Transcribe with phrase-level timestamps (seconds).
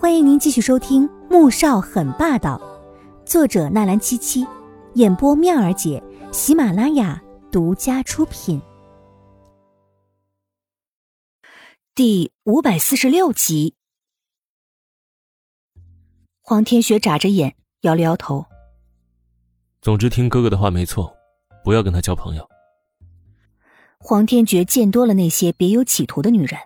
[0.00, 2.56] 欢迎您继续收听《穆少很霸道》，
[3.28, 4.46] 作者纳兰七七，
[4.94, 6.00] 演播妙儿姐，
[6.32, 8.62] 喜马拉雅独家出品。
[11.96, 13.74] 第五百四十六集，
[16.42, 18.46] 黄天雪眨着眼，摇了摇头。
[19.82, 21.12] 总之，听哥哥的话没错，
[21.64, 22.48] 不要跟他交朋友。
[23.98, 26.56] 黄天觉见多了那些别有企图的女人，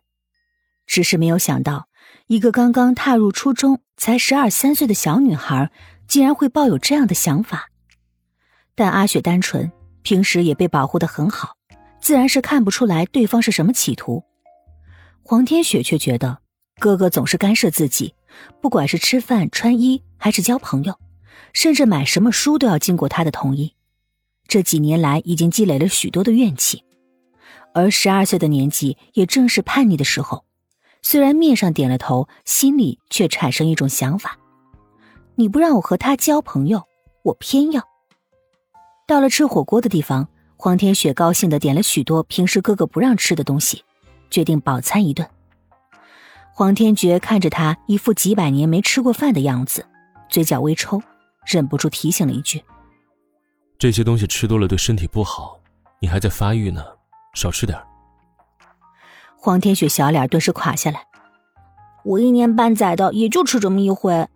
[0.84, 1.88] 只是没有想到。
[2.32, 5.70] 一个刚刚踏入初中、才十二三岁的小女孩，
[6.08, 7.68] 竟然会抱有这样的想法。
[8.74, 11.58] 但阿雪单纯，平时也被保护的很好，
[12.00, 14.24] 自然是看不出来对方是什么企图。
[15.22, 16.38] 黄天雪却觉得
[16.80, 18.14] 哥哥总是干涉自己，
[18.62, 20.98] 不管是吃饭、穿衣，还是交朋友，
[21.52, 23.74] 甚至买什么书都要经过他的同意。
[24.48, 26.82] 这几年来，已经积累了许多的怨气，
[27.74, 30.46] 而十二岁的年纪，也正是叛逆的时候。
[31.02, 34.38] 虽然面上点了头，心里却产生一种想法：
[35.34, 36.84] 你不让我和他交朋友，
[37.24, 37.82] 我偏要。
[39.06, 43.84] 到了吃火锅的地方，黄天雪高兴的点了许多平时哥哥不让吃的东西，
[44.30, 45.28] 决定饱餐一顿。
[46.54, 49.84] 黄天觉看着他一副几百年没吃过饭的样子，
[50.28, 51.02] 嘴角微抽，
[51.44, 52.62] 忍不住提醒了一句
[53.76, 55.58] ：“这些东西吃多了对身体不好，
[56.00, 56.84] 你还在发育呢，
[57.34, 57.78] 少吃点。”
[59.44, 61.04] 黄天雪小脸顿时垮下来。
[62.04, 64.28] 我一年半载的也就吃这么一回，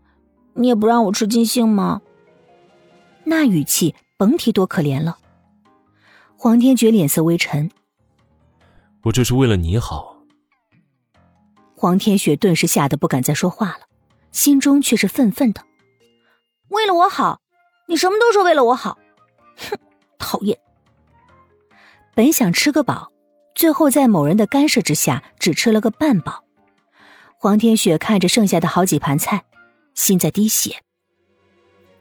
[0.55, 2.03] 你也不让我吃尽兴吗？
[3.23, 5.17] 那语气甭提多可怜了。
[6.37, 7.71] 黄天觉脸色微沉。
[9.05, 10.17] 我这是为了你好。
[11.77, 13.87] 黄天雪顿时吓得不敢再说话了，
[14.33, 15.63] 心中却是愤愤的。
[16.71, 17.41] 为了我好，
[17.87, 18.99] 你什么都说为了我好，
[19.57, 19.79] 哼，
[20.19, 20.59] 讨厌。
[22.13, 23.13] 本想吃个饱。
[23.57, 26.45] 最后，在某人的干涉之下，只吃了个半饱。
[27.39, 29.47] 黄天雪看着剩下的好几盘菜，
[29.95, 30.83] 心在滴血。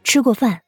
[0.03, 0.63] 吃过饭，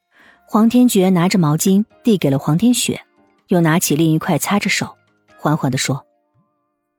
[0.48, 3.04] 黄天觉拿着毛巾递给了黄天雪，
[3.50, 4.96] 又拿起另一块擦着手，
[5.38, 6.06] 缓缓的说：“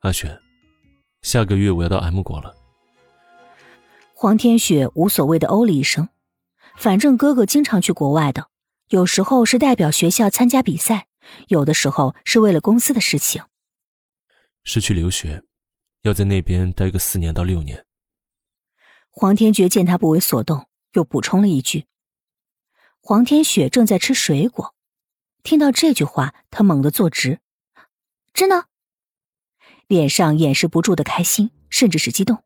[0.00, 0.38] 阿雪，
[1.22, 2.54] 下个月我要到 M 国了。”
[4.12, 6.10] 黄天雪无所谓的哦了一声，
[6.76, 8.48] 反正哥哥经常去国外的，
[8.90, 11.06] 有时候是代表学校参加比赛，
[11.46, 13.42] 有的时候是为了公司的事情。
[14.68, 15.42] 是去留学，
[16.02, 17.86] 要在那边待个四年到六年。
[19.08, 21.86] 黄天觉见他不为所动，又补充了一句
[23.00, 24.74] ：“黄天雪正在吃水果。”
[25.42, 27.40] 听到这句话，他猛地坐直，
[28.34, 28.66] 真的，
[29.86, 32.44] 脸上掩饰不住的开心，甚至是激动。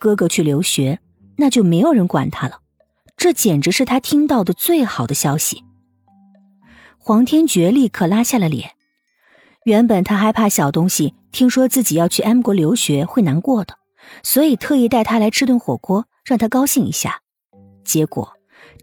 [0.00, 1.00] 哥哥去留学，
[1.36, 2.62] 那就没有人管他了，
[3.18, 5.62] 这简直是他听到的最好的消息。
[6.96, 8.74] 黄天觉立刻拉下了脸。
[9.64, 13.78] 原本他害怕小东西听说自己要去 M 国留学会难过的，
[14.24, 17.20] 所以特意带他来吃顿火锅，让他高兴一下。
[17.84, 18.32] 结果，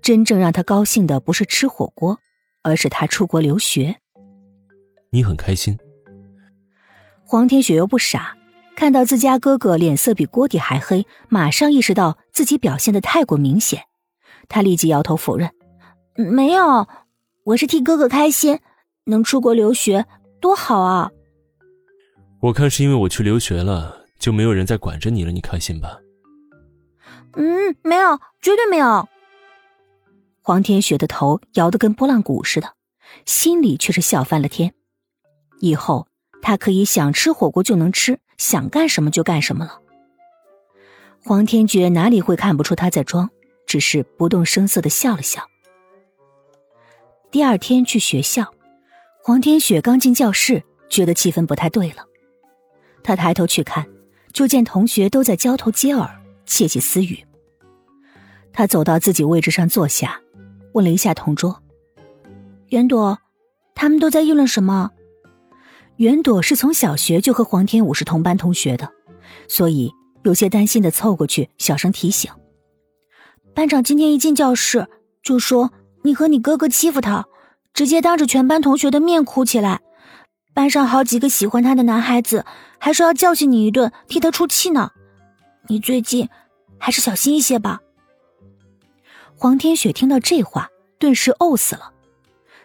[0.01, 2.19] 真正让他高兴的不是吃火锅，
[2.63, 3.97] 而是他出国留学。
[5.11, 5.77] 你很开心。
[7.25, 8.37] 黄天雪又不傻，
[8.75, 13.83] 看到自家哥哥脸色比锅底还黑，马上意识到自己表现的太过明显，
[14.47, 15.51] 他立即摇头否认
[16.15, 16.87] ：“没有，
[17.43, 18.59] 我是替哥哥开心，
[19.07, 20.05] 能出国留学。”
[20.39, 21.11] 多好啊！
[22.41, 25.99] 我看是因为我去留学了，就没有人再管着你了，你开心吧？
[27.33, 29.07] 嗯，没有，绝对没有。
[30.41, 32.73] 黄天雪的头摇得跟拨浪鼓似的，
[33.25, 34.73] 心里却是笑翻了天。
[35.59, 36.07] 以后
[36.41, 39.79] 他可以想吃火锅就能吃，想干什么就干什么了。
[41.23, 43.29] 黄天觉哪里会看不出他在装，
[43.67, 45.43] 只是不动声色的笑了笑。
[47.29, 48.53] 第二天去学校。
[49.29, 51.97] 黄天雪刚进教室，觉得气氛不太对了。
[53.03, 53.85] 他抬头去看，
[54.33, 56.09] 就见同学都在交头接耳，
[56.47, 57.23] 窃窃私语。
[58.51, 60.19] 他走到自己位置上坐下，
[60.71, 61.61] 问了一下同桌
[62.69, 63.19] ：“袁朵，
[63.75, 64.89] 他们都在议论什么？”
[65.97, 68.91] 袁朵是从小学就和黄天武是同班同学的，
[69.47, 72.31] 所以有些担心的凑过去，小声提醒
[73.53, 74.87] ：“班长今天一进教室
[75.21, 75.71] 就说
[76.01, 77.27] 你和你哥哥欺负他。”
[77.73, 79.79] 直接当着全班同学的面哭起来，
[80.53, 82.45] 班上好几个喜欢他的男孩子
[82.77, 84.91] 还说要教训你一顿，替他出气呢。
[85.67, 86.27] 你最近
[86.77, 87.79] 还是小心一些吧。
[89.35, 91.93] 黄天雪听到这话，顿时呕死了。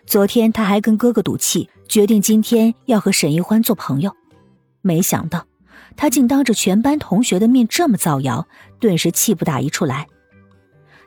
[0.07, 4.15] 昨天他还跟哥哥赌气，决定今天要和沈一欢做朋友，
[4.83, 5.47] 没想到
[5.97, 8.49] 他竟当着全班同学的面这么造谣，
[8.81, 10.09] 顿时气不打一处来。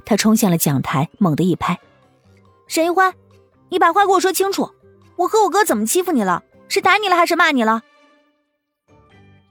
[0.06, 1.78] 他冲向了讲台，猛地一拍
[2.68, 3.14] ：“沈一欢！”
[3.70, 4.72] 你把话给我说清楚，
[5.18, 6.44] 我和我哥怎么欺负你了？
[6.70, 7.84] 是打你了还是骂你了？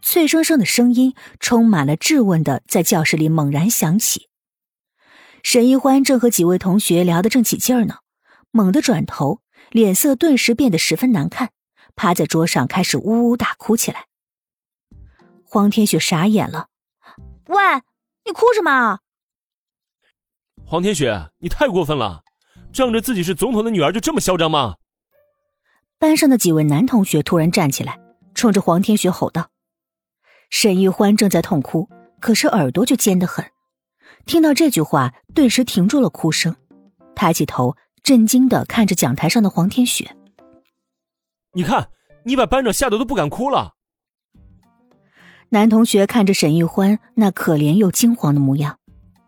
[0.03, 4.29] 脆生生的声音充满了质问的，在教室里猛然响起。
[5.43, 7.97] 沈一欢正和几位同学聊得正起劲儿呢，
[8.51, 9.41] 猛地转头，
[9.71, 11.51] 脸色顿时变得十分难看，
[11.95, 14.07] 趴在桌上开始呜呜大哭起来。
[15.45, 16.69] 黄天雪傻眼了
[17.49, 17.57] ：“喂，
[18.25, 18.99] 你哭什么？”
[20.67, 22.23] 黄天雪，你太过分了，
[22.73, 24.77] 仗着自己是总统的女儿就这么嚣张吗？
[25.99, 27.99] 班上的几位男同学突然站起来，
[28.35, 29.49] 冲着黄天雪吼道
[30.51, 31.89] ：“沈玉欢正在痛哭，
[32.21, 33.45] 可是耳朵却尖得很。”
[34.27, 36.55] 听到这句话，顿时停住了哭声，
[37.15, 40.17] 抬起头，震惊的看着讲台上的黄天雪。
[41.53, 41.89] 你看，
[42.25, 43.75] 你把班长吓得都不敢哭了。
[45.51, 48.79] 男同学看着沈玉欢那可怜又惊慌的模样，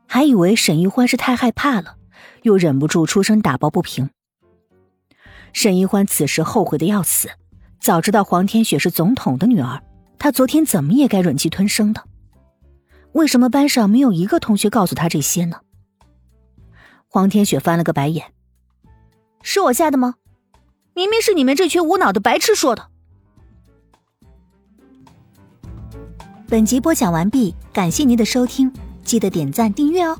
[0.08, 1.97] 还以为沈玉欢是太害怕了，
[2.42, 4.10] 又忍不住出声打抱不平。
[5.52, 7.28] 沈一欢此时后悔的要死，
[7.80, 9.82] 早知道黄天雪是总统的女儿，
[10.18, 12.04] 他昨天怎么也该忍气吞声的。
[13.12, 15.60] 为什么班上没有一个同学告诉他这些呢？
[17.08, 18.32] 黄天雪翻了个白眼
[19.42, 20.16] ：“是我下的吗？
[20.94, 22.88] 明明是你们这群无脑的白痴说的。”
[26.46, 28.70] 本集播讲完毕，感谢您的收听，
[29.04, 30.18] 记得点赞订阅哦。